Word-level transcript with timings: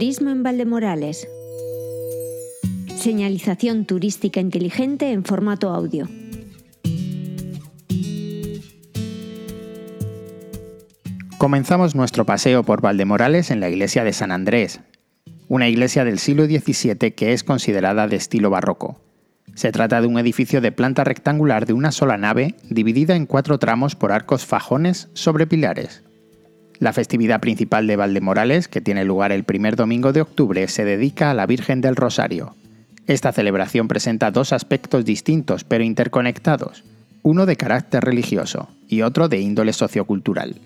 Turismo 0.00 0.30
en 0.30 0.42
Valdemorales. 0.42 1.28
Señalización 2.96 3.84
turística 3.84 4.40
inteligente 4.40 5.12
en 5.12 5.24
formato 5.24 5.74
audio. 5.74 6.08
Comenzamos 11.36 11.94
nuestro 11.94 12.24
paseo 12.24 12.62
por 12.62 12.80
Valdemorales 12.80 13.50
en 13.50 13.60
la 13.60 13.68
iglesia 13.68 14.02
de 14.02 14.14
San 14.14 14.32
Andrés, 14.32 14.80
una 15.48 15.68
iglesia 15.68 16.06
del 16.06 16.18
siglo 16.18 16.46
XVII 16.46 17.12
que 17.12 17.34
es 17.34 17.44
considerada 17.44 18.08
de 18.08 18.16
estilo 18.16 18.48
barroco. 18.48 19.02
Se 19.54 19.70
trata 19.70 20.00
de 20.00 20.06
un 20.06 20.18
edificio 20.18 20.62
de 20.62 20.72
planta 20.72 21.04
rectangular 21.04 21.66
de 21.66 21.74
una 21.74 21.92
sola 21.92 22.16
nave, 22.16 22.54
dividida 22.70 23.16
en 23.16 23.26
cuatro 23.26 23.58
tramos 23.58 23.96
por 23.96 24.12
arcos 24.12 24.46
fajones 24.46 25.10
sobre 25.12 25.46
pilares. 25.46 26.04
La 26.80 26.94
festividad 26.94 27.40
principal 27.40 27.86
de 27.86 27.96
Valdemorales, 27.96 28.66
que 28.66 28.80
tiene 28.80 29.04
lugar 29.04 29.32
el 29.32 29.44
primer 29.44 29.76
domingo 29.76 30.14
de 30.14 30.22
octubre, 30.22 30.66
se 30.66 30.86
dedica 30.86 31.30
a 31.30 31.34
la 31.34 31.44
Virgen 31.44 31.82
del 31.82 31.94
Rosario. 31.94 32.54
Esta 33.06 33.32
celebración 33.32 33.86
presenta 33.86 34.30
dos 34.30 34.54
aspectos 34.54 35.04
distintos 35.04 35.62
pero 35.62 35.84
interconectados, 35.84 36.82
uno 37.22 37.44
de 37.44 37.56
carácter 37.56 38.02
religioso 38.02 38.70
y 38.88 39.02
otro 39.02 39.28
de 39.28 39.40
índole 39.40 39.74
sociocultural. 39.74 40.56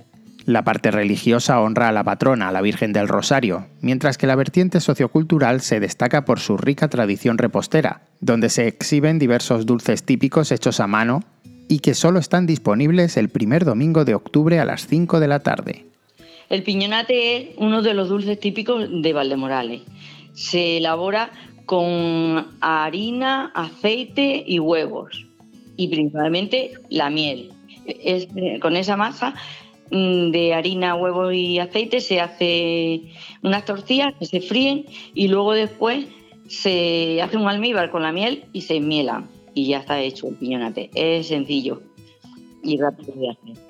La 0.46 0.62
parte 0.62 0.92
religiosa 0.92 1.60
honra 1.60 1.88
a 1.88 1.92
la 1.92 2.04
patrona, 2.04 2.52
la 2.52 2.60
Virgen 2.60 2.92
del 2.92 3.09
Rosario, 3.09 3.66
mientras 3.80 4.16
que 4.16 4.28
la 4.28 4.37
vertiente 4.37 4.78
sociocultural 4.78 5.62
se 5.62 5.80
destaca 5.80 6.24
por 6.24 6.38
su 6.38 6.56
rica 6.56 6.87
tradición 6.87 7.38
repostera, 7.38 8.02
donde 8.20 8.51
se 8.51 8.68
exhiben 8.68 9.18
diversos 9.18 9.66
dulces 9.66 10.04
típicos 10.04 10.52
hechos 10.52 10.78
a 10.78 10.87
mano 10.87 11.24
y 11.66 11.80
que 11.80 11.95
solo 11.95 12.20
están 12.20 12.46
disponibles 12.46 13.16
el 13.16 13.30
primer 13.30 13.65
domingo 13.65 14.04
de 14.04 14.15
octubre 14.15 14.60
a 14.60 14.65
las 14.65 14.87
5 14.87 15.18
de 15.18 15.26
la 15.26 15.40
tarde. 15.40 15.87
El 16.55 16.63
piñonate 16.63 17.37
es 17.37 17.49
uno 17.57 17.83
de 17.83 17.95
los 17.95 18.09
dulces 18.09 18.38
típicos 18.38 18.87
de 18.88 19.13
Valdemorales. 19.13 19.83
Se 20.35 20.77
elabora 20.77 21.33
con 21.66 22.46
harina, 22.61 23.51
aceite 23.55 24.45
y 24.46 24.61
huevos, 24.61 25.27
y 25.77 25.88
principalmente 25.88 26.74
la 26.91 27.11
miel. 27.11 27.51
con 28.63 28.77
esa 28.77 28.96
masa 28.96 29.35
Mm, 29.91 30.30
de 30.30 30.55
harina, 30.55 30.96
huevo 30.96 31.30
y 31.30 31.59
aceite 31.59 32.01
se 32.01 32.21
hace 32.21 33.02
unas 33.43 33.65
tortillas 33.65 34.15
que 34.18 34.24
se 34.24 34.41
fríen 34.41 34.87
y 35.15 35.29
luego 35.29 35.52
después 35.52 36.07
se 36.49 37.21
hace 37.23 37.37
un 37.37 37.46
almíbar 37.49 37.91
con 37.91 38.02
la 38.02 38.11
miel 38.11 38.45
y 38.52 38.63
se 38.63 38.80
miela 38.80 39.29
y 39.55 39.68
ya 39.68 39.79
está 39.79 40.01
hecho 40.01 40.29
el 40.29 40.37
piñonate. 40.37 40.91
Es 40.95 41.29
sencillo 41.29 41.83
y 42.63 42.79
rápido 42.79 43.13
de 43.15 43.30
hacer. 43.30 43.63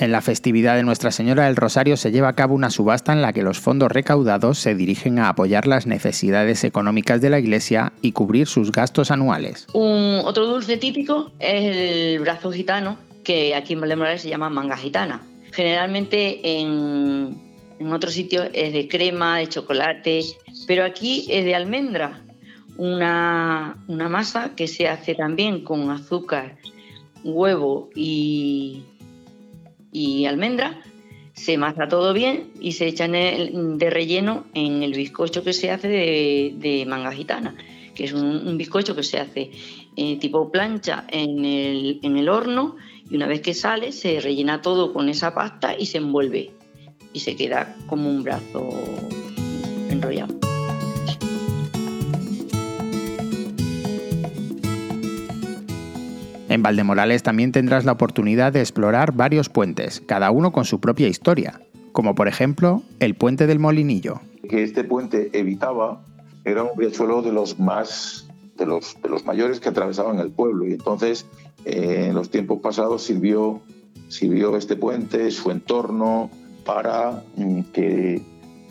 En 0.00 0.12
la 0.12 0.22
festividad 0.22 0.76
de 0.76 0.82
Nuestra 0.82 1.10
Señora 1.10 1.44
del 1.44 1.56
Rosario 1.56 1.94
se 1.98 2.10
lleva 2.10 2.28
a 2.28 2.34
cabo 2.34 2.54
una 2.54 2.70
subasta 2.70 3.12
en 3.12 3.20
la 3.20 3.34
que 3.34 3.42
los 3.42 3.60
fondos 3.60 3.92
recaudados 3.92 4.58
se 4.58 4.74
dirigen 4.74 5.18
a 5.18 5.28
apoyar 5.28 5.66
las 5.66 5.86
necesidades 5.86 6.64
económicas 6.64 7.20
de 7.20 7.28
la 7.28 7.38
iglesia 7.38 7.92
y 8.00 8.12
cubrir 8.12 8.46
sus 8.46 8.72
gastos 8.72 9.10
anuales. 9.10 9.66
Un, 9.74 10.22
otro 10.24 10.46
dulce 10.46 10.78
típico 10.78 11.32
es 11.38 11.76
el 11.76 12.18
brazo 12.20 12.50
gitano, 12.50 12.96
que 13.22 13.54
aquí 13.54 13.74
en 13.74 13.82
Valdemorales 13.82 14.22
se 14.22 14.30
llama 14.30 14.48
manga 14.48 14.78
gitana. 14.78 15.20
Generalmente 15.52 16.40
en, 16.62 17.36
otros 17.92 18.14
sitios 18.14 18.48
es 18.54 18.72
de 18.72 18.88
crema, 18.88 19.36
de 19.36 19.50
chocolate, 19.50 20.22
pero 20.66 20.86
aquí 20.86 21.26
es 21.28 21.44
de 21.44 21.54
almendra, 21.54 22.22
una, 22.78 23.76
masa 23.86 24.52
que 24.56 24.66
se 24.66 24.88
hace 24.88 25.14
también 25.14 25.62
con 25.62 25.90
azúcar, 25.90 26.56
huevo 27.22 27.90
y, 27.94 28.82
y 29.92 30.26
almendra. 30.26 30.80
Se 31.34 31.56
masa 31.56 31.88
todo 31.88 32.12
bien 32.12 32.50
y 32.60 32.72
se 32.72 32.86
echa 32.86 33.08
de 33.08 33.90
relleno 33.90 34.46
en 34.54 34.82
el 34.82 34.92
bizcocho 34.92 35.42
que 35.42 35.52
se 35.52 35.70
hace 35.70 35.88
de, 35.88 36.84
manga 36.86 37.12
gitana, 37.12 37.56
que 37.94 38.04
es 38.04 38.12
un, 38.12 38.58
bizcocho 38.58 38.94
que 38.94 39.02
se 39.02 39.18
hace 39.18 39.50
eh, 39.96 40.18
tipo 40.18 40.50
plancha 40.50 41.06
en 41.08 41.44
el, 41.44 42.00
en 42.02 42.16
el 42.16 42.28
horno 42.28 42.76
y 43.08 43.16
una 43.16 43.26
vez 43.26 43.40
que 43.40 43.54
sale 43.54 43.92
se 43.92 44.20
rellena 44.20 44.60
todo 44.60 44.92
con 44.92 45.08
esa 45.08 45.34
pasta 45.34 45.74
y 45.78 45.86
se 45.86 45.98
envuelve 45.98 46.50
y 47.12 47.20
se 47.20 47.36
queda 47.36 47.76
como 47.86 48.10
un 48.10 48.22
brazo 48.22 48.68
enrollado. 49.88 50.49
En 56.50 56.64
Valdemorales 56.64 57.22
también 57.22 57.52
tendrás 57.52 57.84
la 57.84 57.92
oportunidad 57.92 58.52
de 58.52 58.58
explorar 58.58 59.12
varios 59.12 59.48
puentes, 59.48 60.02
cada 60.04 60.32
uno 60.32 60.50
con 60.50 60.64
su 60.64 60.80
propia 60.80 61.06
historia, 61.06 61.60
como 61.92 62.16
por 62.16 62.26
ejemplo 62.26 62.82
el 62.98 63.14
puente 63.14 63.46
del 63.46 63.60
Molinillo. 63.60 64.20
Que 64.48 64.64
este 64.64 64.82
puente 64.82 65.30
evitaba 65.32 66.02
era 66.44 66.64
un 66.64 66.76
riachuelo 66.76 67.22
de 67.22 67.30
los 67.30 67.60
más 67.60 68.26
de 68.58 68.66
los, 68.66 69.00
de 69.00 69.08
los 69.08 69.24
mayores 69.24 69.60
que 69.60 69.68
atravesaban 69.68 70.18
el 70.18 70.32
pueblo 70.32 70.66
y 70.66 70.72
entonces 70.72 71.24
eh, 71.64 72.06
en 72.08 72.14
los 72.14 72.30
tiempos 72.30 72.58
pasados 72.60 73.04
sirvió, 73.04 73.60
sirvió 74.08 74.56
este 74.56 74.74
puente, 74.74 75.30
su 75.30 75.52
entorno, 75.52 76.30
para 76.64 77.22
mm, 77.36 77.60
que 77.72 78.22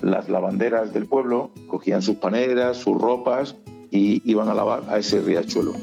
las 0.02 0.28
lavanderas 0.28 0.94
del 0.94 1.06
pueblo 1.06 1.52
cogían 1.68 2.02
sus 2.02 2.18
paneras, 2.18 2.76
sus 2.76 2.98
ropas 3.02 3.56
y 3.90 4.22
iban 4.30 4.50
a 4.50 4.54
lavar 4.54 4.84
a 4.90 4.98
ese 4.98 5.22
riachuelo. 5.22 5.76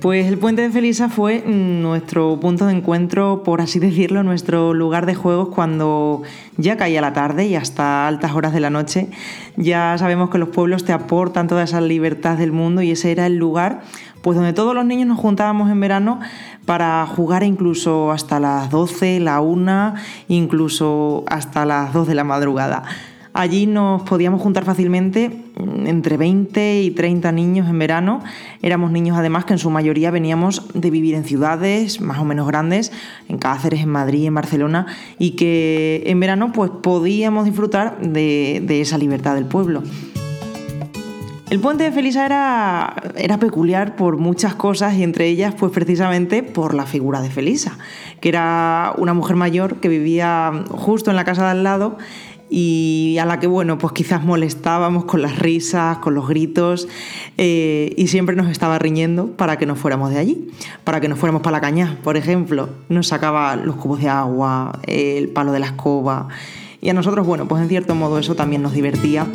Pues 0.00 0.26
el 0.26 0.38
puente 0.38 0.62
de 0.62 0.70
Felisa 0.70 1.08
fue 1.08 1.42
nuestro 1.46 2.38
punto 2.38 2.66
de 2.66 2.74
encuentro, 2.74 3.42
por 3.42 3.60
así 3.60 3.78
decirlo, 3.78 4.22
nuestro 4.22 4.74
lugar 4.74 5.06
de 5.06 5.14
juegos 5.14 5.48
cuando 5.48 6.22
ya 6.58 6.76
caía 6.76 7.00
la 7.00 7.12
tarde 7.12 7.46
y 7.46 7.56
hasta 7.56 8.06
altas 8.06 8.34
horas 8.34 8.52
de 8.52 8.60
la 8.60 8.70
noche. 8.70 9.08
Ya 9.56 9.96
sabemos 9.98 10.30
que 10.30 10.38
los 10.38 10.50
pueblos 10.50 10.84
te 10.84 10.92
aportan 10.92 11.48
toda 11.48 11.64
esa 11.64 11.80
libertad 11.80 12.36
del 12.36 12.52
mundo 12.52 12.82
y 12.82 12.90
ese 12.90 13.10
era 13.10 13.26
el 13.26 13.36
lugar 13.36 13.82
pues 14.26 14.34
donde 14.34 14.52
todos 14.52 14.74
los 14.74 14.84
niños 14.84 15.06
nos 15.06 15.20
juntábamos 15.20 15.70
en 15.70 15.78
verano 15.78 16.18
para 16.64 17.06
jugar 17.06 17.44
incluso 17.44 18.10
hasta 18.10 18.40
las 18.40 18.70
12, 18.70 19.20
la 19.20 19.40
1, 19.40 19.94
incluso 20.26 21.24
hasta 21.28 21.64
las 21.64 21.92
2 21.92 22.08
de 22.08 22.14
la 22.16 22.24
madrugada. 22.24 22.82
Allí 23.36 23.66
nos 23.66 24.00
podíamos 24.00 24.40
juntar 24.40 24.64
fácilmente 24.64 25.28
mm, 25.28 25.86
entre 25.86 26.16
20 26.16 26.80
y 26.80 26.90
30 26.92 27.32
niños 27.32 27.68
en 27.68 27.78
verano. 27.78 28.22
Éramos 28.62 28.90
niños 28.90 29.18
además 29.18 29.44
que 29.44 29.52
en 29.52 29.58
su 29.58 29.68
mayoría 29.68 30.10
veníamos 30.10 30.62
de 30.72 30.90
vivir 30.90 31.14
en 31.14 31.24
ciudades 31.24 32.00
más 32.00 32.18
o 32.18 32.24
menos 32.24 32.46
grandes, 32.48 32.92
en 33.28 33.36
Cáceres, 33.36 33.82
en 33.82 33.90
Madrid, 33.90 34.24
en 34.24 34.34
Barcelona, 34.34 34.86
y 35.18 35.32
que 35.32 36.04
en 36.06 36.18
verano 36.18 36.50
pues 36.52 36.70
podíamos 36.82 37.44
disfrutar 37.44 38.00
de, 38.00 38.64
esa 38.80 38.96
libertad 38.96 39.34
del 39.34 39.44
pueblo. 39.44 39.82
El 41.50 41.60
puente 41.60 41.84
de 41.84 41.92
Felisa 41.92 42.24
era, 42.24 42.96
era, 43.16 43.38
peculiar 43.38 43.96
por 43.96 44.16
muchas 44.16 44.54
cosas 44.54 44.94
y 44.94 45.02
entre 45.02 45.26
ellas 45.26 45.54
pues 45.54 45.72
precisamente 45.72 46.42
por 46.42 46.72
la 46.72 46.86
figura 46.86 47.20
de 47.20 47.28
Felisa, 47.28 47.76
que 48.20 48.30
era 48.30 48.94
una 48.96 49.12
mujer 49.12 49.36
mayor 49.36 49.76
que 49.76 49.88
vivía 49.88 50.64
justo 50.70 51.10
en 51.10 51.16
la 51.16 51.24
casa 51.24 51.44
de 51.44 51.50
al 51.50 51.62
lado 51.62 51.98
y 52.48 53.16
a 53.20 53.26
la 53.26 53.40
que, 53.40 53.46
bueno, 53.46 53.78
pues 53.78 53.92
quizás 53.92 54.24
molestábamos 54.24 55.04
con 55.04 55.22
las 55.22 55.38
risas, 55.38 55.98
con 55.98 56.14
los 56.14 56.28
gritos, 56.28 56.88
eh, 57.38 57.92
y 57.96 58.06
siempre 58.06 58.36
nos 58.36 58.48
estaba 58.48 58.78
riñendo 58.78 59.28
para 59.28 59.56
que 59.58 59.66
nos 59.66 59.78
fuéramos 59.78 60.10
de 60.10 60.18
allí, 60.18 60.48
para 60.84 61.00
que 61.00 61.08
nos 61.08 61.18
fuéramos 61.18 61.42
para 61.42 61.56
la 61.56 61.60
caña, 61.60 61.98
por 62.04 62.16
ejemplo. 62.16 62.68
Nos 62.88 63.08
sacaba 63.08 63.56
los 63.56 63.76
cubos 63.76 64.00
de 64.00 64.08
agua, 64.08 64.80
el 64.86 65.28
palo 65.28 65.52
de 65.52 65.60
la 65.60 65.66
escoba, 65.66 66.28
y 66.80 66.88
a 66.88 66.94
nosotros, 66.94 67.26
bueno, 67.26 67.48
pues 67.48 67.62
en 67.62 67.68
cierto 67.68 67.94
modo 67.94 68.18
eso 68.18 68.34
también 68.34 68.62
nos 68.62 68.72
divertía. 68.72 69.26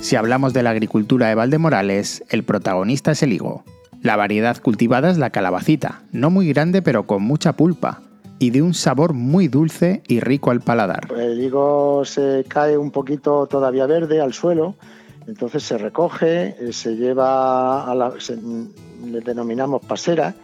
Si 0.00 0.14
hablamos 0.14 0.52
de 0.52 0.62
la 0.62 0.70
agricultura 0.70 1.26
de 1.26 1.34
Valdemorales, 1.34 2.22
el 2.28 2.44
protagonista 2.44 3.10
es 3.10 3.24
el 3.24 3.32
higo. 3.32 3.64
La 4.02 4.14
variedad 4.14 4.56
cultivada 4.62 5.10
es 5.10 5.18
la 5.18 5.30
calabacita, 5.30 6.02
no 6.12 6.30
muy 6.30 6.46
grande 6.46 6.80
pero 6.80 7.08
con 7.08 7.24
mucha 7.24 7.54
pulpa, 7.54 8.02
y 8.38 8.50
de 8.50 8.62
un 8.62 8.74
sabor 8.74 9.12
muy 9.12 9.48
dulce 9.48 10.02
y 10.06 10.20
rico 10.20 10.50
al 10.50 10.60
paladar. 10.60 11.08
El 11.16 11.40
higo 11.40 12.04
se 12.04 12.44
cae 12.48 12.76
un 12.76 12.90
poquito 12.90 13.46
todavía 13.46 13.86
verde 13.86 14.20
al 14.20 14.32
suelo, 14.34 14.74
entonces 15.26 15.62
se 15.62 15.78
recoge, 15.78 16.56
eh, 16.58 16.72
se 16.72 16.96
lleva 16.96 17.90
a 17.90 17.94
la, 17.94 18.12
le 19.04 19.20
denominamos 19.20 19.84
pasera 19.84 20.34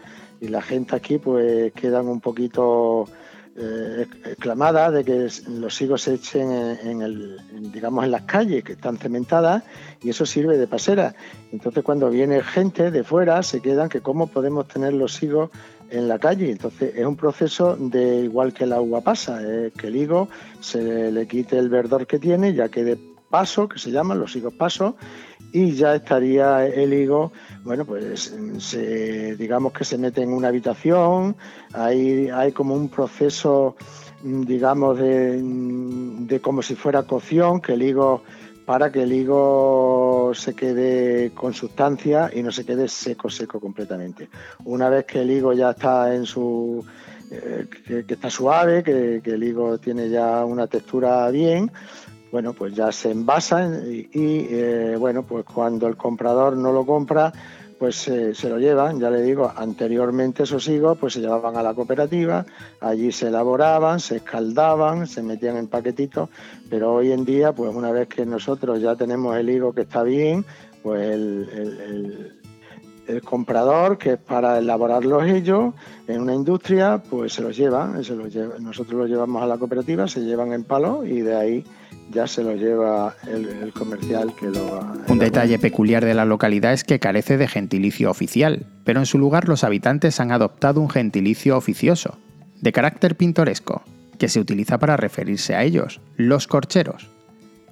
y 0.41 0.49
la 0.49 0.63
gente 0.63 0.97
aquí 0.97 1.19
pues 1.19 1.73
quedan 1.73 2.09
un 2.09 2.21
poquito 2.21 3.07
eh, 3.55 4.07
exclamada 4.25 4.91
de 4.91 5.05
que 5.05 5.29
los 5.49 5.83
higos 5.83 6.03
se 6.03 6.15
echen 6.15 6.51
en, 6.51 7.03
el, 7.03 7.37
digamos 7.71 8.05
en 8.05 8.11
las 8.11 8.23
calles 8.23 8.65
que 8.65 8.73
están 8.73 8.97
cementadas 8.97 9.63
y 10.03 10.09
eso 10.09 10.25
sirve 10.25 10.57
de 10.57 10.67
pasera. 10.67 11.15
Entonces 11.53 11.85
cuando 11.85 12.09
viene 12.09 12.43
gente 12.43 12.91
de 12.91 13.05
fuera 13.05 13.43
se 13.43 13.61
quedan 13.61 13.89
que 13.89 14.01
cómo 14.01 14.27
podemos 14.27 14.67
tener 14.69 14.95
los 14.95 15.23
higos 15.23 15.51
en 15.93 16.09
la 16.09 16.19
calle. 16.19 16.51
Entonces 16.51 16.95
es 16.97 17.07
un 17.07 17.17
proceso 17.17 17.77
de 17.77 18.25
igual 18.25 18.53
que 18.53 18.65
el 18.65 18.73
agua 18.73 19.03
pasa, 19.03 19.41
que 19.77 19.87
el 19.87 19.97
higo 19.97 20.29
se 20.61 21.13
le 21.13 21.27
quite 21.29 21.59
el 21.59 21.69
verdor 21.69 22.07
que 22.07 22.19
tiene, 22.19 22.55
ya 22.55 22.69
que 22.69 22.83
de 22.83 22.99
paso, 23.33 23.67
que 23.67 23.79
se 23.79 23.91
llaman 23.91 24.21
los 24.21 24.37
higos 24.37 24.53
paso, 24.53 24.97
y 25.53 25.73
ya 25.73 25.95
estaría 25.95 26.67
el 26.67 26.93
higo, 26.93 27.33
bueno, 27.65 27.85
pues 27.85 28.35
se, 28.59 29.37
digamos 29.37 29.73
que 29.73 29.85
se 29.85 29.99
mete 29.99 30.23
en 30.23 30.33
una 30.33 30.49
habitación, 30.49 31.37
hay, 31.73 32.29
hay 32.29 32.53
como 32.53 32.75
un 32.75 32.89
proceso 32.89 33.77
mm, 34.23 34.43
digamos, 34.43 34.99
mm, 34.99 36.27
de, 36.27 36.41
como 36.41 36.63
si 36.63 36.75
fuera 36.75 37.03
cocción, 37.05 37.61
que 37.61 37.73
el 37.73 37.83
higo, 37.83 38.23
para 38.67 38.93
que 38.93 39.03
el 39.03 39.13
higo 39.13 39.92
se 40.35 40.55
quede 40.55 41.33
con 41.33 41.55
sustancia 41.55 42.31
y 42.33 42.43
no 42.43 42.51
se 42.53 42.65
quede 42.65 42.89
seco, 42.89 43.31
seco 43.31 43.61
completamente. 43.61 44.29
Una 44.65 44.89
vez 44.89 45.05
que 45.05 45.21
el 45.21 45.31
higo 45.31 45.53
ya 45.53 45.71
está 45.71 46.15
en 46.15 46.27
su, 46.27 46.85
eh, 47.31 47.67
que, 47.87 48.15
está 48.15 48.29
suave, 48.29 48.83
que, 48.83 49.23
el 49.25 49.43
higo 49.43 49.79
tiene 49.79 50.11
ya 50.11 50.45
una 50.45 50.67
textura 50.67 51.31
bien, 51.31 51.71
bueno, 52.31 52.53
pues 52.53 52.75
ya 52.75 52.93
se 52.93 53.11
envasa 53.11 53.69
y, 53.85 54.09
eh, 54.15 54.97
bueno, 54.99 55.23
pues 55.23 55.45
cuando 55.45 55.87
el 55.87 55.97
comprador 55.97 56.57
no 56.57 56.73
lo 56.73 56.85
compra, 56.85 57.33
pues 57.83 58.07
eh, 58.07 58.33
se 58.33 58.49
lo 58.49 58.61
llevan, 58.61 59.01
ya 59.01 59.11
le 59.11 59.21
digo, 59.23 59.53
anteriormente 59.57 60.45
esos 60.45 60.69
higos 60.69 60.97
pues 60.99 61.15
se 61.15 61.21
llevaban 61.21 61.57
a 61.57 61.65
la 61.65 61.75
cooperativa, 61.75 62.47
allí 62.81 63.11
se 63.11 63.27
elaboraban, 63.27 63.99
se 63.99 64.19
escaldaban, 64.19 65.09
se 65.09 65.21
metían 65.21 65.57
en 65.57 65.67
paquetitos, 65.67 66.29
pero 66.71 66.95
hoy 66.95 67.11
en 67.11 67.25
día 67.25 67.51
pues 67.51 67.75
una 67.75 67.91
vez 67.91 68.07
que 68.07 68.25
nosotros 68.25 68.81
ya 68.81 68.95
tenemos 68.95 69.37
el 69.37 69.51
higo 69.51 69.73
que 69.73 69.81
está 69.81 70.05
bien, 70.05 70.45
pues 70.81 71.11
el, 71.11 72.37
comprador, 73.25 73.99
que 73.99 74.13
es 74.13 74.19
para 74.19 74.59
elaborarlos 74.59 75.25
ellos 75.27 75.75
en 76.07 76.21
una 76.21 76.35
industria, 76.35 77.03
pues 77.11 77.33
se 77.33 77.43
los 77.43 77.57
lleva, 77.57 78.03
se 78.03 78.15
los 78.15 78.33
lleva, 78.33 78.59
nosotros 78.59 78.95
los 78.95 79.11
llevamos 79.11 79.43
a 79.43 79.47
la 79.47 79.59
cooperativa, 79.59 80.09
se 80.09 80.21
llevan 80.21 80.53
en 80.53 80.65
palo 80.65 81.05
y 81.05 81.21
de 81.21 81.37
ahí 81.37 81.65
ya 82.11 82.27
se 82.27 82.43
lo 82.43 82.55
lleva 82.55 83.15
el, 83.27 83.73
comercial 83.73 84.35
que 84.35 84.47
lo 84.47 84.73
va. 84.73 84.93
Un 85.09 85.19
detalle 85.19 85.59
peculiar 85.59 86.05
de 86.05 86.15
la 86.15 86.25
localidad 86.25 86.73
es 86.73 86.85
que 86.85 86.99
carece 86.99 87.39
de 87.39 87.49
gentilicio 87.49 88.11
oficial, 88.11 88.67
pero 88.85 89.01
en 89.01 89.07
su 89.07 89.19
lugar 89.19 89.49
los 89.49 89.65
habitantes 89.65 90.21
han 90.21 90.33
adoptado 90.33 90.81
un 90.81 90.91
gentilicio 90.91 91.57
oficioso, 91.57 92.19
de 92.61 92.73
carácter 92.73 93.17
pintoresco, 93.17 93.83
que 94.19 94.29
se 94.29 94.41
utiliza 94.41 94.79
para 94.79 94.97
referirse 94.97 95.55
a 95.55 95.65
ellos, 95.65 96.01
los 96.17 96.47
corcheros. 96.47 97.09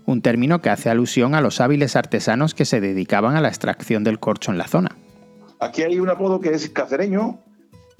Un 0.06 0.22
término 0.22 0.60
que 0.60 0.70
hace 0.70 0.90
alusión 0.90 1.34
a 1.34 1.40
los 1.40 1.60
hábiles 1.60 1.94
artesanos 1.94 2.54
que 2.54 2.64
se 2.64 2.80
dedicaban 2.80 3.36
a 3.36 3.40
la 3.40 3.48
extracción 3.48 4.02
del 4.02 4.18
corcho 4.18 4.50
en 4.50 4.58
la 4.58 4.66
zona. 4.66 4.96
Aquí 5.60 5.82
hay 5.82 6.00
un 6.00 6.08
apodo 6.08 6.40
que 6.40 6.52
es 6.52 6.68
cacereño 6.70 7.38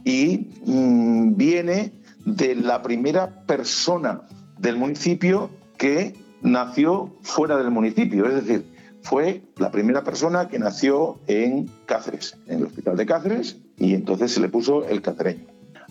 y 0.05 0.49
mm, 0.65 1.37
viene 1.37 1.93
de 2.25 2.55
la 2.55 2.83
primera 2.83 3.45
persona 3.47 4.23
del 4.59 4.77
municipio 4.77 5.51
que 5.77 6.15
nació 6.43 7.17
fuera 7.23 7.57
del 7.57 7.71
municipio, 7.71 8.27
es 8.27 8.35
decir, 8.35 8.65
fue 9.03 9.43
la 9.57 9.71
primera 9.71 10.05
persona 10.05 10.49
que 10.49 10.59
nació 10.59 11.19
en 11.27 11.71
Cáceres, 11.87 12.37
en 12.47 12.59
el 12.59 12.67
hospital 12.67 12.97
de 12.97 13.07
Cáceres, 13.07 13.57
y 13.79 13.95
entonces 13.95 14.33
se 14.33 14.41
le 14.41 14.49
puso 14.49 14.87
el 14.87 15.01
cacereño. 15.01 15.47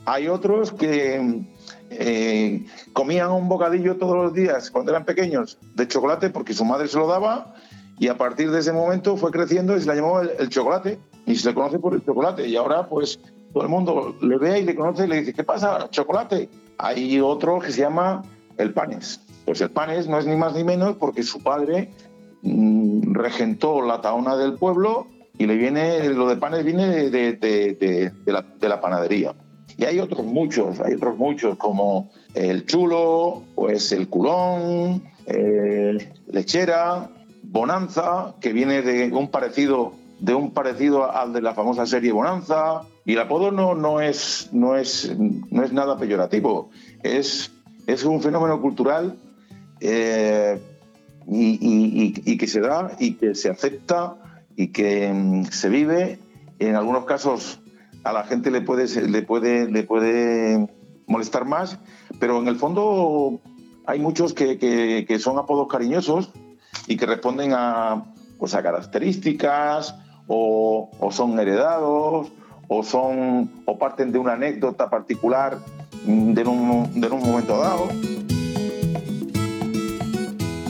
Hay 0.06 0.28
otros 0.28 0.72
que 0.72 1.46
eh, 1.90 2.66
comían 2.94 3.32
un 3.32 3.50
bocadillo 3.50 3.98
todos 3.98 4.16
los 4.16 4.34
días 4.34 4.72
cuando 4.72 4.92
eran 4.92 5.06
pequeños 5.06 5.58
de 5.76 5.88
chocolate 5.88 6.30
porque 6.30 6.54
su 6.54 6.66
madre 6.66 6.88
se 6.88 6.98
lo 6.98 7.08
daba 7.08 7.54
y 8.00 8.08
a 8.08 8.18
partir 8.18 8.50
de 8.50 8.60
ese 8.60 8.72
momento 8.72 9.18
fue 9.18 9.32
creciendo 9.32 9.76
y 9.76 9.82
se 9.82 9.88
la 9.88 9.96
llamó 9.96 10.22
el, 10.22 10.50
chocolate 10.50 11.00
y 11.30 11.36
se 11.36 11.50
le 11.50 11.56
conoce 11.56 11.80
por 11.80 11.94
el 11.94 12.04
chocolate 12.04 12.48
y 12.48 12.56
ahora 12.58 12.88
pues 12.90 13.20
todo 13.54 13.64
el 13.64 13.70
mundo 13.70 14.16
le 14.22 14.38
ve 14.38 14.60
y 14.60 14.64
le 14.64 14.76
conoce 14.76 15.06
y 15.06 15.08
le 15.08 15.20
dice 15.22 15.34
¿qué 15.34 15.44
pasa? 15.44 15.90
chocolate. 15.90 16.50
Hay 16.78 17.20
otro 17.22 17.60
que 17.60 17.72
se 17.72 17.82
llama 17.82 18.24
el 18.58 18.74
panes 18.74 19.22
pues 19.50 19.62
el 19.62 19.72
Panes 19.72 20.08
no 20.08 20.20
es 20.20 20.28
ni 20.28 20.36
más 20.36 20.54
ni 20.54 20.64
menos 20.64 20.98
porque 20.98 21.24
su 21.24 21.42
padre 21.42 21.90
mm, 22.44 23.16
regentó 23.16 23.82
la 23.82 24.00
taona 24.00 24.38
del 24.38 24.54
pueblo 24.54 25.08
y 25.40 25.48
le 25.48 25.56
viene, 25.56 26.08
lo 26.10 26.28
de 26.28 26.36
Panes 26.36 26.64
viene 26.64 27.10
de, 27.10 28.12
la, 28.28 28.80
panadería. 28.80 29.34
Y 29.76 29.86
hay 29.86 30.00
otros 30.00 30.24
muchos, 30.24 30.80
hay 30.82 30.94
otros 30.94 31.18
muchos 31.18 31.58
como 31.58 32.12
el 32.36 32.68
chulo, 32.68 33.42
pues 33.56 33.92
el 33.92 34.08
culón, 34.08 35.02
lechera, 36.28 37.10
bonanza, 37.42 38.36
que 38.40 38.54
viene 38.54 38.84
de 38.84 39.12
un 39.12 39.30
parecido 39.30 39.94
de 40.20 40.34
un 40.34 40.52
parecido 40.52 41.12
al 41.12 41.34
de 41.34 41.42
la 41.42 41.54
famosa 41.54 41.86
serie 41.86 42.12
Bonanza. 42.12 42.82
Y 43.06 43.14
el 43.14 43.20
apodo 43.20 43.52
no, 43.52 43.76
no, 43.76 44.02
es, 44.02 44.50
no, 44.52 44.76
es, 44.76 45.16
no 45.18 45.64
es 45.64 45.74
nada 45.74 45.98
peyorativo, 45.98 46.70
es, 47.02 47.52
es 47.88 48.04
un 48.04 48.22
fenómeno 48.22 48.62
cultural 48.62 49.18
eh, 49.80 50.62
y, 51.28 52.38
que 52.38 52.48
se 52.48 52.60
da 52.60 52.92
y 53.00 53.14
que 53.14 53.36
se 53.36 53.50
acepta 53.50 54.16
y 54.56 54.68
que 54.68 55.12
mm, 55.12 55.46
se 55.46 55.70
vive. 55.70 56.20
En 56.60 56.76
algunos 56.76 57.06
casos 57.06 57.60
a 58.04 58.14
la 58.14 58.24
gente 58.26 58.52
le 58.52 58.62
puede, 58.62 58.88
le 59.08 59.22
puede, 59.22 59.72
le 59.72 59.84
puede 59.84 60.68
molestar 61.08 61.46
más, 61.46 61.80
pero 62.20 62.40
en 62.40 62.48
el 62.48 62.58
fondo 62.58 63.40
hay 63.86 64.00
muchos 64.00 64.34
que, 64.34 65.18
son 65.20 65.40
apodos 65.40 65.68
cariñosos 65.68 66.32
y 66.88 66.98
que 66.98 67.06
responden 67.06 67.54
a, 67.54 68.14
pues 68.38 68.54
a 68.54 68.62
características 68.62 69.96
o, 70.30 71.10
son 71.12 71.40
heredados 71.40 72.32
o 72.68 72.84
son 72.84 73.50
o 73.66 73.78
parten 73.78 74.12
de 74.12 74.20
una 74.20 74.34
anécdota 74.34 74.90
particular 74.90 75.58
de 76.06 76.44
un, 76.44 77.02
de 77.02 77.08
un 77.08 77.20
momento 77.20 77.58
dado. 77.58 77.90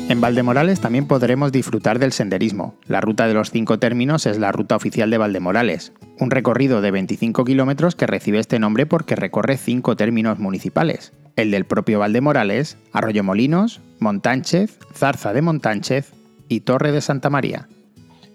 En 0.09 0.21
Valdemorales 0.21 0.79
también 0.79 1.05
podremos 1.05 1.51
disfrutar 1.51 1.99
del 1.99 2.13
senderismo. 2.13 2.73
La 2.87 2.99
ruta 2.99 3.27
de 3.27 3.35
los 3.35 3.51
cinco 3.51 3.77
términos 3.77 4.25
es 4.25 4.39
la 4.39 4.51
ruta 4.51 4.75
oficial 4.75 5.11
de 5.11 5.19
Valdemorales, 5.19 5.93
un 6.19 6.31
recorrido 6.31 6.81
de 6.81 6.89
25 6.89 7.45
kilómetros 7.45 7.93
que 7.93 8.07
recibe 8.07 8.39
este 8.39 8.57
nombre 8.57 8.87
porque 8.87 9.15
recorre 9.15 9.57
cinco 9.57 9.95
términos 9.95 10.39
municipales, 10.39 11.13
el 11.35 11.51
del 11.51 11.65
propio 11.65 11.99
Valdemorales, 11.99 12.79
Arroyo 12.91 13.23
Molinos, 13.23 13.81
Montánchez, 13.99 14.79
Zarza 14.95 15.31
de 15.31 15.43
Montánchez 15.43 16.11
y 16.47 16.61
Torre 16.61 16.91
de 16.91 17.01
Santa 17.01 17.29
María. 17.29 17.67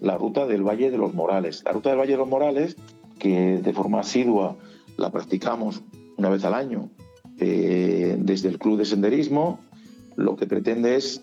La 0.05 0.19
ruta 0.19 0.47
del 0.47 0.63
Valle 0.63 0.91
de 0.91 0.99
los 0.99 1.15
Morales. 1.15 1.63
La 1.65 1.73
ruta 1.73 1.89
del 1.89 1.99
Valle 1.99 2.13
de 2.13 2.19
los 2.19 2.29
Morales, 2.29 2.77
que 3.19 3.59
de 3.59 3.73
forma 3.73 4.01
asidua 4.01 4.57
la 4.99 5.11
practicamos 5.11 5.83
una 6.19 6.29
vez 6.29 6.45
al 6.45 6.53
año 6.53 6.91
eh, 7.41 8.17
desde 8.19 8.51
el 8.51 8.59
Club 8.59 8.77
de 8.77 8.85
Senderismo, 8.85 9.61
lo 10.15 10.37
que 10.37 10.47
pretende 10.47 10.97
es 10.97 11.23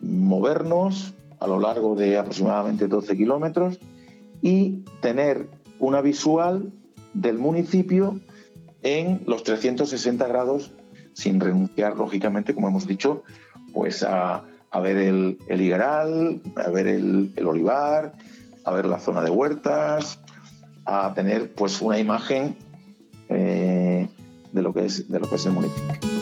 movernos 0.00 1.12
a 1.38 1.46
lo 1.46 1.60
largo 1.60 1.96
de 1.96 2.16
aproximadamente 2.16 2.88
12 2.88 3.14
kilómetros 3.14 3.78
y 4.40 4.84
tener 5.02 5.50
una 5.78 6.00
visual 6.00 6.72
del 7.12 7.36
municipio 7.36 8.18
en 8.82 9.20
los 9.26 9.42
360 9.42 10.26
grados 10.26 10.72
sin 11.12 11.40
renunciar, 11.40 11.98
lógicamente, 11.98 12.54
como 12.54 12.68
hemos 12.68 12.86
dicho, 12.86 13.22
pues 13.74 14.02
a, 14.02 14.44
ver 14.80 14.96
el, 14.96 15.38
el, 15.48 15.72
a 15.72 16.70
ver 16.70 16.86
el, 16.86 17.32
olivar, 17.44 18.12
a 18.64 18.72
ver 18.72 18.86
la 18.86 18.98
zona 18.98 19.22
de 19.22 19.30
huertas, 19.30 20.20
a 20.84 21.12
tener 21.14 21.52
pues 21.54 21.80
una 21.80 21.98
imagen 21.98 22.56
eh, 23.28 24.08
de, 24.52 24.62
lo 24.62 24.72
que 24.72 24.86
es, 24.86 25.08
de 25.10 25.20
lo 25.20 25.28
que 25.28 25.36
el 25.36 25.52
municipio. 25.52 26.18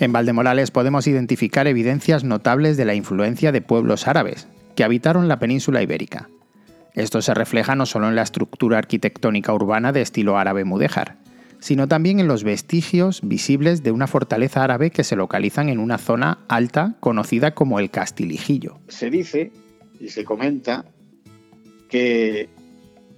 En 0.00 0.12
Valdemorales 0.12 0.70
podemos 0.70 1.06
identificar 1.06 1.66
evidencias 1.66 2.24
notables 2.24 2.76
de 2.76 2.84
la 2.84 2.94
influencia 2.94 3.52
de 3.52 3.60
pueblos 3.60 4.08
árabes 4.08 4.48
que 4.74 4.84
habitaron 4.84 5.28
la 5.28 5.38
península 5.38 5.82
ibérica. 5.82 6.28
Esto 6.94 7.22
se 7.22 7.34
refleja 7.34 7.74
no 7.74 7.86
solo 7.86 8.08
en 8.08 8.16
la 8.16 8.22
estructura 8.22 8.78
arquitectónica 8.78 9.52
urbana 9.52 9.92
de 9.92 10.02
estilo 10.02 10.38
árabe 10.38 10.64
mudéjar, 10.64 11.21
sino 11.62 11.86
también 11.86 12.18
en 12.18 12.26
los 12.26 12.42
vestigios 12.42 13.20
visibles 13.22 13.84
de 13.84 13.92
una 13.92 14.08
fortaleza 14.08 14.64
árabe 14.64 14.90
que 14.90 15.04
se 15.04 15.14
localizan 15.14 15.68
en 15.68 15.78
una 15.78 15.96
zona 15.96 16.40
alta 16.48 16.96
conocida 16.98 17.54
como 17.54 17.78
el 17.78 17.88
Castilijillo. 17.88 18.80
Se 18.88 19.10
dice 19.10 19.52
y 20.00 20.08
se 20.08 20.24
comenta 20.24 20.84
que 21.88 22.48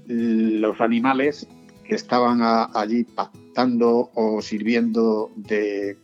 los 0.06 0.78
animales 0.82 1.48
que 1.88 1.94
estaban 1.94 2.40
allí 2.74 3.04
pactando 3.04 4.10
o 4.14 4.42
sirviendo 4.42 5.32
de 5.36 5.96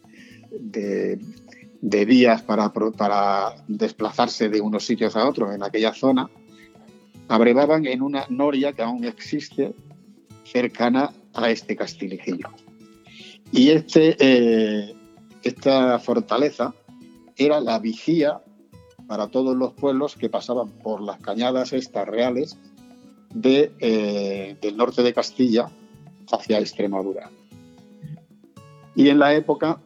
para, 2.46 2.72
para 2.72 3.54
desplazarse 3.68 4.48
de 4.48 4.62
unos 4.62 4.86
sitios 4.86 5.14
a 5.14 5.28
otros 5.28 5.54
en 5.54 5.62
aquella 5.62 5.92
zona, 5.92 6.30
abrevaban 7.28 7.84
en 7.86 8.00
una 8.00 8.24
noria 8.30 8.72
que 8.72 8.80
aún 8.80 9.04
existe 9.04 9.74
cercana 10.44 11.12
a 11.34 11.50
este. 11.50 11.76
Y 13.52 13.70
este, 13.70 14.16
eh, 14.18 14.94
esta 15.42 15.98
fortaleza 15.98 16.74
era 17.36 17.60
la 17.60 17.78
vigía 17.78 18.40
para 19.06 19.28
todos 19.28 19.56
los 19.56 19.72
pueblos 19.72 20.16
que 20.16 20.28
pasaban 20.28 20.68
por 20.68 21.00
las 21.00 21.20
cañadas 21.20 21.72
estas 21.72 22.06
reales 22.06 22.58
de, 23.34 23.72
eh, 23.80 24.56
del 24.60 24.76
norte 24.76 25.02
de 25.02 25.12
Castilla 25.12 25.68
hacia 26.30 26.60
Extremadura. 26.60 27.30
Y 28.94 29.08
en 29.08 29.18
la 29.18 29.34
época 29.34 29.80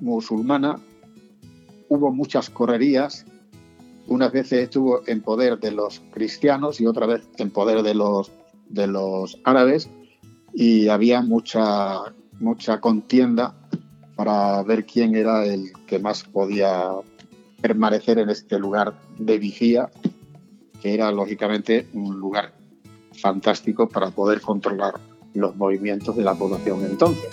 musulmana 0.00 0.80
hubo 1.88 2.10
muchas 2.10 2.48
correrías. 2.48 3.26
Unas 4.06 4.32
veces 4.32 4.64
estuvo 4.64 5.02
en 5.06 5.20
poder 5.20 5.58
de 5.58 5.72
los 5.72 6.00
cristianos 6.12 6.80
y 6.80 6.86
otra 6.86 7.06
vez 7.06 7.28
en 7.36 7.50
poder 7.50 7.82
de 7.82 7.94
los, 7.94 8.30
de 8.68 8.86
los 8.86 9.38
árabes 9.44 9.90
y 10.52 10.88
había 10.88 11.22
mucha 11.22 12.12
mucha 12.40 12.80
contienda 12.80 13.54
para 14.16 14.62
ver 14.62 14.84
quién 14.84 15.14
era 15.14 15.44
el 15.44 15.72
que 15.86 15.98
más 15.98 16.24
podía 16.24 16.90
permanecer 17.60 18.18
en 18.18 18.30
este 18.30 18.58
lugar 18.58 18.94
de 19.18 19.38
vigía, 19.38 19.90
que 20.82 20.94
era 20.94 21.12
lógicamente 21.12 21.86
un 21.92 22.18
lugar 22.18 22.52
fantástico 23.12 23.88
para 23.88 24.10
poder 24.10 24.40
controlar 24.40 24.94
los 25.34 25.54
movimientos 25.56 26.16
de 26.16 26.24
la 26.24 26.34
población 26.34 26.84
entonces. 26.84 27.28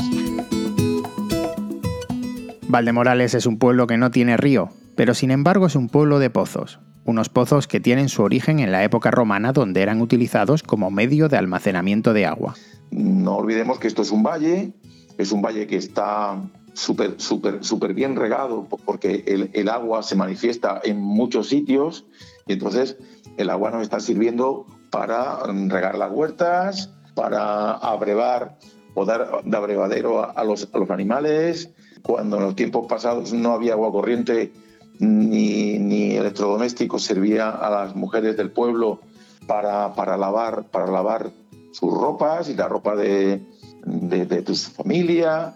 Valdemorales 2.68 3.34
es 3.34 3.46
un 3.46 3.58
pueblo 3.58 3.88
que 3.88 3.98
no 3.98 4.12
tiene 4.12 4.36
río, 4.36 4.70
pero 4.96 5.14
sin 5.14 5.32
embargo 5.32 5.68
es 5.68 5.76
un 5.76 5.88
pueblo 5.88 6.20
de 6.20 6.30
pozos, 6.30 6.80
unos 7.06 7.30
pozos 7.30 7.68
que 7.68 7.80
tienen 7.80 8.10
su 8.10 8.24
origen 8.24 8.60
en 8.60 8.74
la 8.74 8.84
época 8.84 9.10
romana 9.10 9.54
donde 9.54 9.82
eran 9.82 10.02
utilizados 10.02 10.64
como 10.64 10.92
medio 10.92 11.30
de 11.30 11.38
almacenamiento 11.38 12.12
de 12.12 12.26
agua. 12.26 12.56
No 12.92 13.38
olvidemos 13.38 13.80
que 13.80 13.88
esto 13.88 14.02
es 14.02 14.12
un 14.12 14.24
valle, 14.24 14.74
es 15.18 15.32
un 15.32 15.42
valle 15.42 15.68
que 15.68 15.78
está 15.78 16.42
súper 16.74 17.20
súper 17.20 17.64
súper 17.64 17.96
bien 17.96 18.16
regado 18.16 18.68
porque 18.86 19.24
el, 19.52 19.68
agua 19.68 20.04
se 20.04 20.16
manifiesta 20.16 20.80
en 20.84 21.02
muchos 21.02 21.50
sitios 21.50 22.06
y 22.46 22.54
entonces 22.54 22.98
el 23.38 23.50
agua 23.50 23.72
nos 23.72 23.82
está 23.82 24.00
sirviendo 24.00 24.68
para 24.92 25.40
regar 25.44 25.98
las 25.98 26.12
huertas, 26.12 26.94
para 27.16 27.74
abrevar 27.74 28.58
o 28.94 29.06
dar 29.06 29.44
de 29.44 29.58
abrevadero 29.58 30.38
a, 30.38 30.44
los, 30.44 30.70
a 30.72 30.78
los 30.78 30.90
animales. 30.90 31.72
Cuando 32.04 32.38
en 32.38 32.44
los 32.44 32.56
tiempos 32.56 32.88
pasados 32.88 33.34
no 33.34 33.52
había 33.52 33.74
agua 33.74 33.92
corriente, 33.92 34.54
ni, 35.00 35.78
ni 35.78 36.16
electrodomésticos, 36.16 37.04
servía 37.04 37.50
a 37.50 37.70
las 37.70 37.96
mujeres 37.96 38.38
del 38.38 38.52
pueblo 38.52 39.02
para, 39.46 39.94
para, 39.94 40.18
lavar, 40.18 40.66
para 40.66 40.88
lavar 40.88 41.32
sus 41.72 41.94
ropas 41.94 42.50
y 42.50 42.56
la 42.56 42.68
ropa 42.68 42.96
de, 42.96 43.42
de, 43.86 44.26
de 44.26 44.56
su 44.56 44.72
familia, 44.72 45.56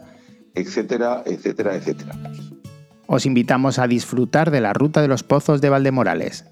etcétera, 0.56 1.24
etcétera, 1.26 1.76
etcétera. 1.76 2.16
Os 3.08 3.26
invitamos 3.26 3.80
a 3.80 3.88
disfrutar 3.88 4.52
de 4.52 4.62
la 4.62 4.74
ruta 4.74 5.02
de 5.02 5.08
los 5.08 5.24
pozos 5.24 5.62
de 5.62 5.70
Valdemorales. 5.70 6.46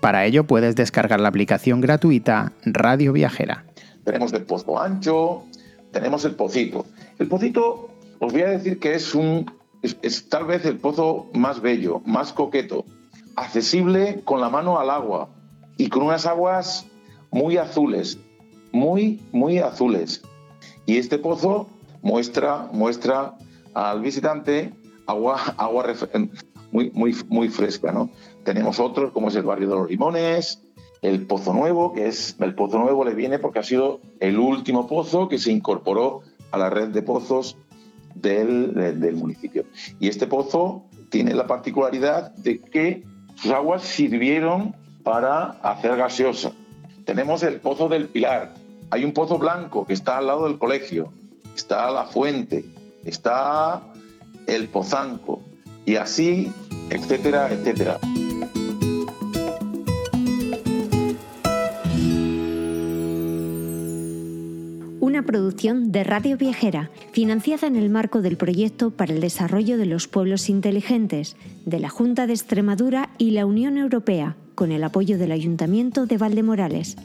Para 0.00 0.26
ello 0.26 0.44
puedes 0.44 0.74
descargar 0.74 1.20
la 1.20 1.28
aplicación 1.28 1.80
gratuita 1.80 2.52
Radio 2.64 3.12
Viajera. 3.12 3.64
Tenemos 4.04 4.32
el 4.32 4.42
pozo 4.42 4.80
ancho, 4.80 5.44
tenemos 5.92 6.24
el 6.24 6.34
pocito. 6.34 6.84
El 7.18 7.28
pocito, 7.28 7.88
os 8.18 8.32
voy 8.32 8.42
a 8.42 8.48
decir 8.48 8.78
que 8.78 8.94
es 8.94 9.14
un 9.14 9.46
es, 9.82 10.28
tal 10.28 10.46
vez 10.46 10.64
el 10.64 10.78
pozo 10.78 11.30
más 11.34 11.60
bello, 11.60 12.02
más 12.04 12.32
coqueto, 12.32 12.84
accesible 13.36 14.22
con 14.24 14.40
la 14.40 14.48
mano 14.48 14.78
al 14.78 14.90
agua 14.90 15.28
y 15.76 15.88
con 15.88 16.02
unas 16.02 16.26
aguas 16.26 16.86
muy 17.30 17.56
azules, 17.56 18.18
muy, 18.72 19.20
muy 19.32 19.58
azules. 19.58 20.22
Y 20.86 20.98
este 20.98 21.18
pozo 21.18 21.68
muestra, 22.02 22.68
muestra 22.72 23.36
al 23.74 24.00
visitante 24.00 24.72
agua, 25.06 25.54
agua 25.56 25.86
muy, 26.70 26.90
muy, 26.90 27.16
muy 27.28 27.48
fresca. 27.48 27.92
¿no? 27.92 28.10
Tenemos 28.44 28.80
otros, 28.80 29.12
como 29.12 29.28
es 29.28 29.36
el 29.36 29.42
barrio 29.42 29.68
de 29.68 29.74
los 29.76 29.90
Limones, 29.90 30.62
el 31.02 31.26
Pozo 31.26 31.52
Nuevo, 31.52 31.92
que 31.92 32.06
es 32.06 32.36
el 32.38 32.54
Pozo 32.54 32.78
Nuevo 32.78 33.04
le 33.04 33.14
viene 33.14 33.38
porque 33.38 33.58
ha 33.58 33.64
sido 33.64 34.00
el 34.20 34.38
último 34.38 34.86
pozo 34.86 35.28
que 35.28 35.38
se 35.38 35.50
incorporó 35.50 36.22
a 36.52 36.58
la 36.58 36.70
red 36.70 36.90
de 36.90 37.02
pozos 37.02 37.56
del, 38.14 39.16
municipio. 39.16 39.64
Y 39.98 40.08
este 40.08 40.26
pozo 40.26 40.84
tiene 41.10 41.34
la 41.34 41.46
particularidad 41.46 42.32
de 42.36 42.60
que 42.60 43.02
sus 43.34 43.50
aguas 43.50 43.82
sirvieron 43.82 44.76
para 45.02 45.44
hacer 45.62 45.96
gaseosa. 45.96 46.52
Tenemos 47.04 47.42
el 47.42 47.60
pozo 47.60 47.88
del 47.88 48.06
Pilar. 48.06 48.54
Hay 48.92 49.06
un 49.06 49.12
pozo 49.14 49.38
blanco 49.38 49.86
que 49.86 49.94
está 49.94 50.18
al 50.18 50.26
lado 50.26 50.44
del 50.46 50.58
colegio. 50.58 51.10
Está 51.56 51.90
la 51.90 52.04
fuente. 52.04 52.62
Está 53.06 53.80
el 54.46 54.68
pozanco. 54.68 55.40
Y 55.86 55.96
así, 55.96 56.52
etcétera, 56.90 57.50
etcétera. 57.50 57.98
una 65.00 65.24
producción 65.24 65.92
de 65.92 66.04
Radio 66.04 66.38
Viajera, 66.38 66.90
financiada 67.12 67.66
en 67.66 67.76
el 67.76 67.90
marco 67.90 68.22
del 68.22 68.38
proyecto 68.38 68.90
para 68.90 69.12
el 69.12 69.20
desarrollo 69.20 69.76
de 69.76 69.84
los 69.84 70.08
pueblos 70.08 70.48
inteligentes 70.48 71.36
de 71.66 71.80
la 71.80 71.90
Junta 71.90 72.26
de 72.26 72.32
Extremadura 72.32 73.10
y 73.18 73.32
la 73.32 73.44
Unión 73.44 73.76
Europea, 73.76 74.36
con 74.54 74.72
el 74.72 74.82
apoyo 74.82 75.18
del 75.18 75.32
Ayuntamiento 75.32 76.06
de 76.06 76.16
Valdemorales. 76.16 76.96